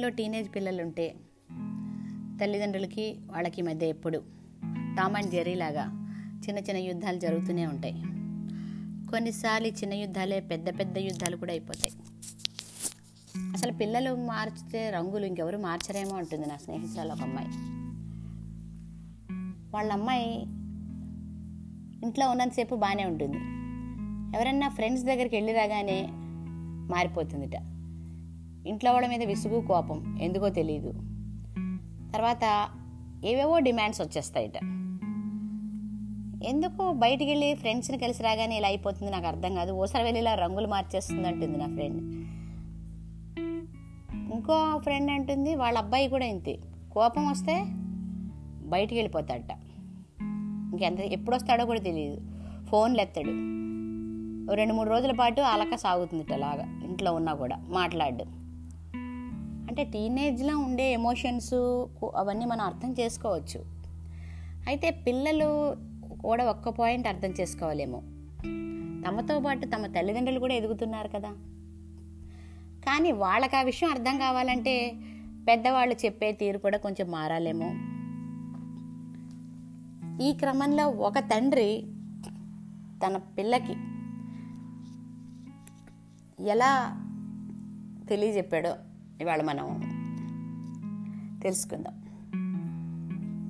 [0.00, 1.14] ఇంట్లో టీనేజ్ పిల్లలు ఉంటే
[2.40, 4.18] తల్లిదండ్రులకి వాళ్ళకి మధ్య ఎప్పుడు
[4.98, 5.82] టామ్ అండ్ జెర్రీ లాగా
[6.46, 7.92] చిన్న చిన్న యుద్ధాలు జరుగుతూనే ఉంటాయి.
[9.10, 11.92] కొన్నిసార్లు చిన్న యుద్ధాలే పెద్ద పెద్ద యుద్ధాలు కూడా అయిపోతాయి.
[13.52, 17.48] అసలు పిల్లలు మార్చితే రంగులు ఇంకెవరు మార్చరేమో ఉంటుంది నా స్నేహితురాలు ఒక అమ్మాయి.
[19.76, 20.42] వాళ్ళ అమ్మాయి
[22.06, 23.36] ఇంట్లో ఉన్నంతసేపు బాగానే ఉంటుంది.
[24.36, 26.06] ఎవరన్నా ఫ్రెండ్స్ దగ్గరికి వెళ్ళి రాగానే
[26.94, 27.79] మారిపోతుందిట.
[28.66, 30.92] ఇంట్లో వాళ్ళ మీద విసుగు కోపం ఎందుకో తెలియదు
[32.12, 32.68] తర్వాత
[33.24, 34.56] ఏవేవో డిమాండ్స్ వచ్చేస్తాయిట.
[36.44, 39.72] ఎందుకు బయటికి వెళ్ళి ఫ్రెండ్స్ని కలిసి రాగానే ఇలా అయిపోతుంది నాకు అర్థం కాదు.
[39.72, 42.02] ఓసారి వెళ్ళి ఇలా రంగులు మార్చేస్తుంది అంటుంది నా ఫ్రెండ్.
[44.34, 46.58] ఇంకో ఫ్రెండ్ అంటుంది వాళ్ళ అబ్బాయి కూడా ఇంతే.
[46.92, 47.64] కోపం వస్తే
[48.68, 49.50] బయటికి వెళ్ళిపోతాడట
[50.72, 52.20] ఇంకెంత ఎప్పుడు వస్తాడో కూడా తెలియదు
[52.66, 53.30] ఫోన్లు ఎత్తాడు.
[54.54, 58.39] రెండు మూడు రోజుల పాటు అలక సాగుతుంది అలాగా ఇంట్లో ఉన్నా కూడా మాట్లాడు.
[59.70, 61.54] అంటే టీనేజ్లో ఉండే ఎమోషన్స్
[62.16, 63.64] అవన్నీ మనం అర్థం చేసుకోవచ్చు.
[64.66, 65.76] అయితే పిల్లలు
[66.20, 68.00] కూడా ఒక్క పాయింట్ అర్థం చేసుకోవాలేమో.
[69.06, 71.28] తమతో పాటు తమ తల్లిదండ్రులు కూడా ఎదుగుతున్నారు కదా.
[72.86, 74.94] కానీ వాళ్ళకి ఆ విషయం అర్థం కావాలంటే
[75.48, 77.70] పెద్దవాళ్ళు చెప్పే తీరు కూడా కొంచెం మారాలేమో.
[80.24, 81.82] ఈ క్రమంలో ఒక తండ్రి
[83.06, 83.72] తన పిల్లకి
[86.48, 86.96] ఎలా
[88.08, 88.74] తెలియజెప్పాడో
[89.20, 89.80] ఇవాళ మనం
[91.42, 92.04] తెలుసుకుందాం.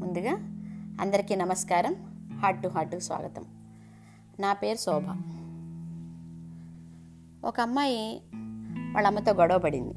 [0.00, 0.32] ముందుగా
[1.00, 1.94] అందరికీ నమస్కారం.
[2.42, 3.44] హార్ట్ టు హార్ట్ స్వాగతం.
[4.40, 5.04] నా పేరు శోభ.
[7.46, 8.22] ఒక అమ్మాయి
[8.94, 9.94] వాళ్ళ అమ్మతో గొడవ పడింది.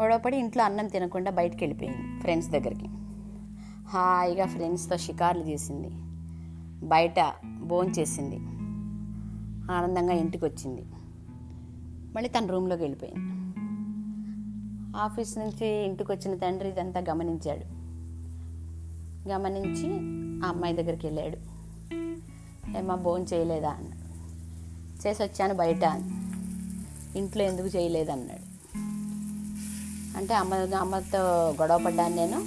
[0.00, 2.88] గొడవపడి ఇంట్లో అన్నం తినకుండా బయటికి వెళ్ళిపోయింది ఫ్రెండ్స్ దగ్గరికి.
[3.88, 5.90] హాయిగా ఫ్రెండ్స్తో షికార్లు చేసింది.
[6.86, 8.36] బయట భోంచేసింది.
[9.72, 10.86] ఆనందంగా ఇంటికి వచ్చింది
[12.14, 13.24] మళ్ళీ తన రూమ్లోకి వెళ్ళిపోయింది.
[14.96, 17.78] ఆఫీస్ నుంచి ఇంటికి వచ్చిన తండ్రి ఇదంతా గమనించాడు.
[19.28, 19.88] గమనించి
[20.44, 21.36] ఆ అమ్మాయి దగ్గరికి వెళ్ళాడు.
[22.78, 24.08] ఏమా బోన్ చేయలేదా అన్నాడు.
[25.08, 25.82] చేసి వచ్చాను బయట
[27.16, 28.48] ఇంట్లో ఎందుకు చేయలేదన్నాడు
[30.18, 31.18] అంటే అమ్మ అమ్మతో
[31.50, 32.38] గొడవ పడ్డాను నేను.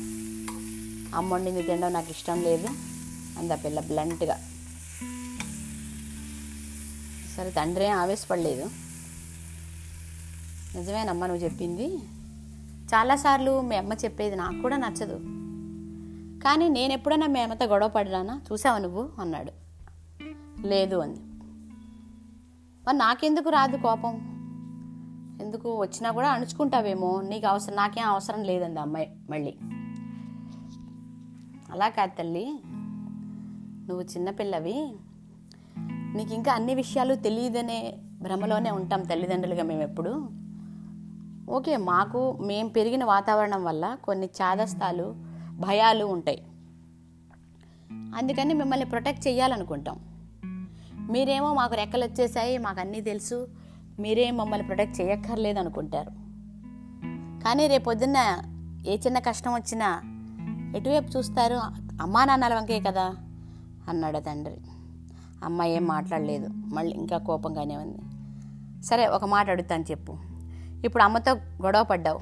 [1.15, 2.67] అమ్మ వండింది తినడం నాకు ఇష్టం లేదు
[3.37, 4.37] అంద పిల్ల బ్లంట్గా
[7.37, 8.90] సరే తండ్రి ఏం ఆవేశపడలేదు.
[10.75, 11.97] నిజమేనమ్మ నువ్వు చెప్పింది.
[12.85, 15.15] చాలాసార్లు మీ అమ్మ చెప్పేది నాకు కూడా నచ్చదు.
[16.43, 19.09] కానీ నేను ఎప్పుడైనా మీ అమ్మతో గొడవ పడ్డానా చూసావు నువ్వు?
[19.19, 19.51] అన్నాడు.
[20.67, 21.19] లేదు అంది.
[22.87, 24.15] మరి నాకెందుకు రాదు కోపం?
[25.41, 27.21] ఎందుకు వచ్చినా కూడా అణుచుకుంటావేమో?
[27.21, 29.55] నీకు అవసరం నాకేం అవసరం లేదండి అమ్మాయి మళ్ళీ.
[31.71, 32.59] అలా కాదు తల్లి.
[33.87, 34.95] నువ్వు చిన్నపిల్లవి
[36.15, 40.40] నీకు ఇంకా అన్ని విషయాలు తెలియదనే భ్రమలోనే ఉంటాం తల్లిదండ్రులుగా మేము ఎప్పుడు
[41.51, 45.15] ఓకే మాకు మేము పెరిగిన వాతావరణం వల్ల కొన్ని చాదస్తాలు
[45.59, 46.43] భయాలు ఉంటాయి.
[47.91, 49.99] అందుకని మిమ్మల్ని ప్రొటెక్ట్ చేయాలనుకుంటాం
[51.11, 53.47] మీరేమో మాకు రెక్కలు వచ్చేసాయి మాకు అన్నీ తెలుసు.
[53.99, 56.09] మీరేం మమ్మల్ని ప్రొటెక్ట్ చేయక్కర్లేదు అనుకుంటారు
[57.43, 58.17] కానీ రేపొద్దున్న
[58.87, 60.01] ఏ చిన్న కష్టం వచ్చినా
[60.77, 61.55] ఎటువైపు చూస్తారు?
[62.01, 63.15] అమ్మా నాన్నల వంకే కదా?
[63.89, 64.57] అన్నాడు తండ్రి.
[65.43, 66.49] అమ్మ ఏం మాట్లాడలేదు.
[66.49, 68.01] మళ్ళీ ఇంకా కోపంగానే ఉంది.
[68.85, 70.30] సరే ఒక మాట అడుగుతాను చెప్పు.
[70.85, 72.19] ఇప్పుడు అమ్మతో గొడవ పడ్డావు.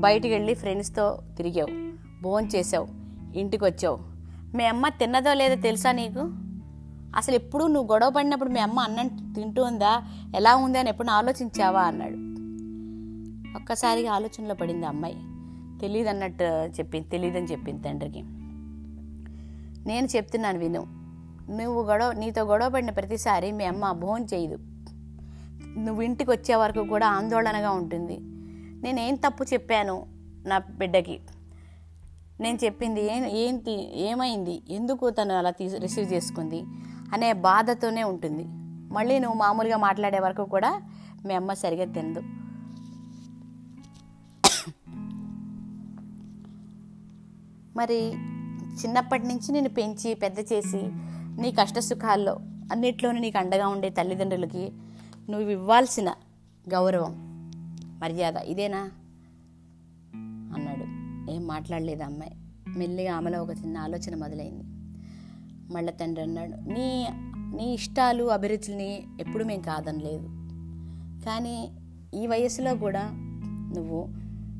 [0.00, 1.92] బయటికి వెళ్ళి ఫ్రెండ్స్తో తిరిగావు.
[2.22, 2.88] భోంచేసావు
[3.38, 3.98] ఇంటికి వచ్చావు
[4.56, 6.20] మీ అమ్మ తిన్నదో లేదో తెలుసా నీకు?
[7.16, 10.02] అసలు ఎప్పుడు నువ్వు గొడవ పడినప్పుడు మీ అమ్మ అన్నం తింటూ ఉందా?
[10.36, 11.82] ఎలా ఉంది అని ఎప్పుడు ఆలోచించావా?
[11.82, 12.28] అన్నాడు.
[13.58, 15.16] ఒక్కసారిగా ఆలోచనలో పడింది అమ్మాయి.
[15.80, 18.22] తెలియదు అన్నట్టు చెప్పింది తెలియదని చెప్పింది తండ్రికి.
[19.88, 20.86] నేను చెప్తున్నాను విను.
[21.50, 24.58] నువ్వు గొడవ నీతో గొడవ పడిన ప్రతిసారి మీ అమ్మ భోజనం చేయదు.
[25.78, 28.18] నువ్వు ఇంటికి వచ్చే వరకు కూడా ఆందోళనగా ఉంటుంది.
[28.82, 30.06] నేనేం తప్పు చెప్పాను
[30.46, 31.20] నా బిడ్డకి?
[32.40, 34.62] నేను చెప్పింది ఏం ఏంటి ఏమైంది?
[34.70, 36.62] ఎందుకు తను అలా తీసి రిసీవ్ చేసుకుంది?
[37.12, 38.44] అనే బాధతోనే ఉంటుంది.
[38.94, 40.82] మళ్ళీ నువ్వు మామూలుగా మాట్లాడే వరకు కూడా
[41.26, 42.22] మీ అమ్మ సరిగా తినదు.
[47.76, 48.12] మరి
[48.84, 50.90] చిన్నప్పటి నుంచి నేను పెంచి పెద్ద చేసి
[51.42, 52.32] నీ కష్ట సుఖాల్లో
[52.72, 54.72] అన్నిట్లోనూ నీకు అండగా ఉండే తల్లిదండ్రులకి
[55.30, 56.14] నువ్వు ఇవ్వాల్సిన
[56.68, 57.12] గౌరవం
[58.00, 58.90] మర్యాద ఇదేనా?
[60.54, 60.84] అన్నాడు.
[61.30, 62.32] ఏం మాట్లాడలేదు అమ్మాయి.
[62.78, 64.64] మెల్లిగా ఆమెలో ఒక చిన్న ఆలోచన మొదలైంది.
[65.74, 67.08] మళ్ళీ తండ్రి అన్నాడు నీ
[67.56, 70.26] నీ ఇష్టాలు అభిరుచుల్ని ఎప్పుడు మేము కాదనలేదు.
[71.24, 71.70] కానీ
[72.14, 73.10] ఈ వయసులో కూడా
[73.74, 74.08] నువ్వు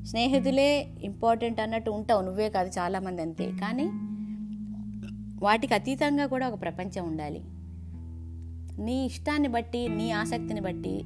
[0.04, 2.22] స్నేహితులే ఇంపార్టెంట్ అన్నట్టు ఉంటావు.
[2.22, 3.52] నువ్వే కాదు చాలామంది అంతే.
[3.60, 3.84] కానీ
[5.44, 7.44] వాటికి అతీతంగా కూడా ఒక ప్రపంచం ఉండాలి.
[8.78, 11.02] నీ ఇష్టాన్ని బట్టి నీ ఆసక్తిని బట్టి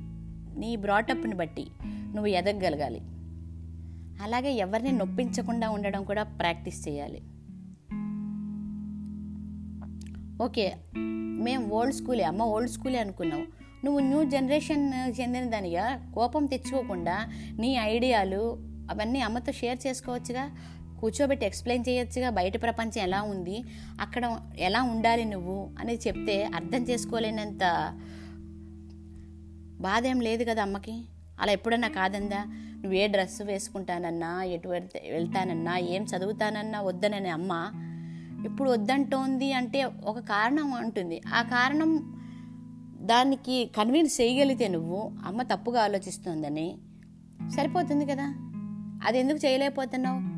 [0.59, 3.01] నీ బ్రాటప్ని బట్టి నువ్వు ఎదగగలగాలి.
[4.23, 7.23] అలాగే ఎవరిని నొప్పించకుండా ఉండడం కూడా ప్రాక్టీస్ చేయాలి.
[10.45, 10.75] ఓకే
[11.43, 13.43] మేము ఓల్డ్ స్కూలే అమ్మ ఓల్డ్ స్కూలే అనుకున్నావు
[13.85, 17.27] నువ్వు న్యూ జనరేషన్ చెందిన దానిగా కోపం తెచ్చుకోకుండా
[17.59, 20.51] నీ ఐడియాలు అవన్నీ అమ్మతో షేర్ చేసుకోవచ్చుగా?
[21.03, 23.65] కూర్చోబెట్టి ఎక్స్ప్లెయిన్ చేయొచ్చుగా బయట ప్రపంచం ఎలా ఉంది
[24.01, 27.65] అక్కడ ఎలా ఉండాలి నువ్వు అనేది చెప్తే అర్థం చేసుకోలేనంత
[29.81, 31.03] బాధ ఏం లేదు కదా అమ్మకి?
[31.41, 32.45] అలా ఎప్పుడన్నా కాదందా?
[32.77, 37.53] నువ్వు ఏ డ్రెస్ వేసుకుంటానన్నా ఎటు వెళ్తే వెళ్తానన్నా ఏం చదువుతానన్నా వద్దనని అమ్మ.
[38.45, 41.91] ఇప్పుడు వద్దంటోంది అంటే ఒక కారణం ఉంటుంది ఆ కారణం
[43.07, 46.69] దానికి కన్విన్స్ చేయగలిగితే నువ్వు అమ్మ తప్పుగా ఆలోచిస్తోందని
[47.57, 48.27] సరిపోతుంది కదా?
[49.05, 50.32] అది ఎందుకు చేయలేకపోతున్నావు?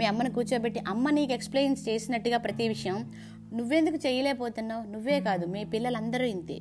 [0.00, 3.12] మీ అమ్మని కూర్చోబెట్టి అమ్మ నీకు ఎక్స్ప్లెయిన్ చేసినట్టుగా ప్రతి విషయం
[3.52, 4.90] నువ్వెందుకు చేయలేకపోతున్నావు?
[4.90, 6.58] నువ్వే కాదు మీ పిల్లలందరూ ఇంతే.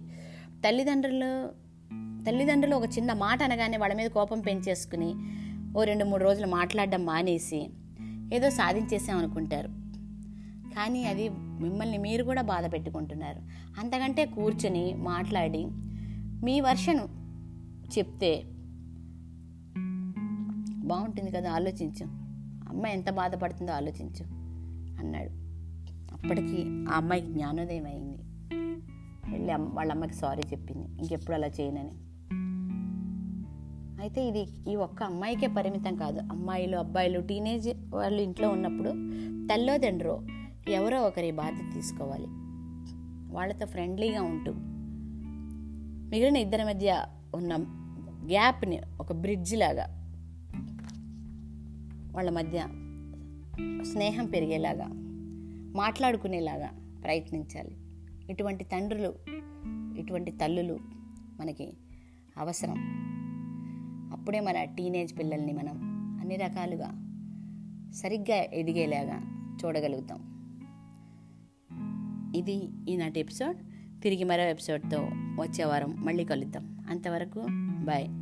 [0.67, 1.47] తల్లిదండ్రులు
[2.25, 5.15] తల్లిదండ్రులు ఒక చిన్న మాట అనగానే వాళ్ళ మీద కోపం పెంచేసుకుని
[5.77, 7.69] ఓ రెండు మూడు రోజులు మాట్లాడడం మానేసి
[8.33, 9.67] ఏదో సాధించేసాం అనుకుంటారు.
[10.75, 13.41] కానీ అది మిమ్మల్ని మీరు కూడా బాధ పెట్టుకుంటున్నారు.
[13.79, 15.65] అంతకంటే కూర్చొని మాట్లాడి
[16.45, 16.99] మీ వర్షన్
[17.97, 18.43] చెప్తే
[20.87, 22.28] బాగుంటుంది కదా ఆలోచించాం.
[22.69, 24.25] అమ్మ ఎంత బాధపడుతుందో ఆలోచించు
[24.99, 25.29] అన్నాడు.
[26.15, 28.17] అప్పటికి ఆ అమ్మాయికి జ్ఞానోదయం అయింది.
[29.31, 31.01] వెళ్ళి అమ్మ వాళ్ళ అమ్మకి సారీ చెప్పింది.
[31.01, 31.91] ఇంకెప్పుడు అలా చేయనని.
[34.01, 36.19] అయితే ఇది ఈ ఒక్క అమ్మాయికే పరిమితం కాదు.
[36.19, 38.89] అమ్మాయిలు అబ్బాయిలు టీనేజ్ వాళ్ళు ఇంట్లో ఉన్నప్పుడు
[39.47, 40.21] తల్లో తండ్రో
[40.69, 42.27] ఎవరో ఒకరి బాధ్యత తీసుకోవాలి.
[43.35, 44.53] వాళ్ళతో ఫ్రెండ్లీగా ఉంటూ.
[46.09, 47.05] మిగిలిన ఇద్దరి మధ్య
[47.35, 47.57] ఉన్న
[48.25, 49.98] గ్యాప్ని ఒక బ్రిడ్జ్ లాగా
[52.11, 52.59] వాళ్ళ మధ్య
[53.83, 54.87] స్నేహం పెరిగేలాగా
[55.75, 57.77] మాట్లాడుకునేలాగా ప్రయత్నించాలి.
[58.31, 59.13] ఇటువంటి తండ్రులు
[59.99, 60.79] ఇటువంటి తల్లులు
[61.39, 61.73] మనకి
[62.37, 62.75] అవసరం.
[64.13, 65.81] అప్పుడే మన టీనేజ్ పిల్లల్ని మనం
[66.21, 66.87] అన్ని రకాలుగా
[67.93, 69.21] సరిగ్గా ఎదిగేలాగా
[69.65, 70.39] చూడగలుగుతాం.
[72.35, 73.57] ఇది ఈనాటి ఎపిసోడ్.
[74.01, 76.85] తిరిగి మరో ఎపిసోడ్తో వచ్చే వారం మళ్ళీ కలుద్దాం.
[76.89, 77.45] అంతవరకు
[77.83, 78.18] బాయ్.